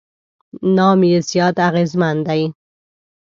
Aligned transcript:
نام 0.75 0.99
یې 1.09 1.19
زیات 1.29 1.57
اغېزمن 1.69 2.17
دی. 2.27 2.43